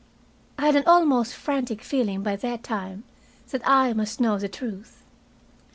[0.57, 3.03] I had an almost frantic feeling by that time
[3.51, 5.03] that I must know the truth.